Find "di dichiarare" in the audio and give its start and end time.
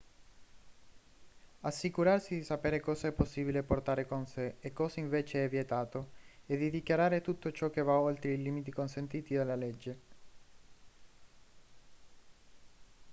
6.57-7.21